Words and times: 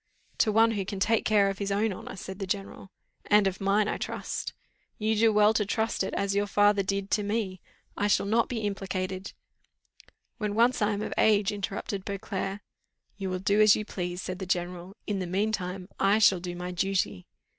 "To 0.39 0.51
one 0.51 0.71
who 0.71 0.83
can 0.83 0.99
take 0.99 1.25
care 1.25 1.47
of 1.47 1.59
his 1.59 1.71
own 1.71 1.93
honour," 1.93 2.15
said 2.15 2.39
the 2.39 2.47
general. 2.47 2.89
"And 3.27 3.45
of 3.45 3.61
mine, 3.61 3.87
I 3.87 3.97
trust." 3.99 4.53
"You 4.97 5.15
do 5.15 5.31
well 5.31 5.53
to 5.53 5.63
trust 5.63 6.01
it, 6.03 6.11
as 6.15 6.33
your 6.33 6.47
father 6.47 6.81
did, 6.81 7.11
to 7.11 7.21
me: 7.21 7.61
it 7.99 8.09
shall 8.09 8.25
not 8.25 8.49
be 8.49 8.61
implicated" 8.61 9.33
"When 10.39 10.55
once 10.55 10.81
I 10.81 10.93
am 10.93 11.03
of 11.03 11.13
age," 11.19 11.51
interrupted 11.51 12.03
Beauclerc. 12.03 12.61
"You 13.17 13.29
will 13.29 13.37
do 13.37 13.61
as 13.61 13.75
you 13.75 13.85
please," 13.85 14.23
said 14.23 14.39
the 14.39 14.47
general. 14.47 14.97
"In 15.05 15.19
the 15.19 15.27
mean 15.27 15.51
time 15.51 15.87
I 15.99 16.17
shall 16.17 16.39
do 16.39 16.55
my 16.55 16.71
duty." 16.71 17.27